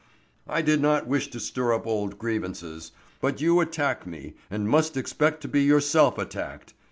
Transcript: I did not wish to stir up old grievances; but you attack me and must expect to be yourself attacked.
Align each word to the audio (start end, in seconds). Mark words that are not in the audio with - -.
I 0.47 0.63
did 0.63 0.81
not 0.81 1.05
wish 1.05 1.27
to 1.29 1.39
stir 1.39 1.73
up 1.75 1.85
old 1.85 2.17
grievances; 2.17 2.91
but 3.21 3.39
you 3.39 3.59
attack 3.59 4.07
me 4.07 4.33
and 4.49 4.67
must 4.67 4.97
expect 4.97 5.41
to 5.41 5.47
be 5.47 5.61
yourself 5.61 6.17
attacked. 6.17 6.73